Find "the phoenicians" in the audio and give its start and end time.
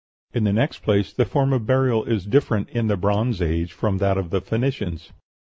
4.31-5.11